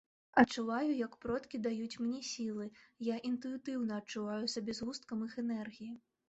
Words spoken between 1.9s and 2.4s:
мне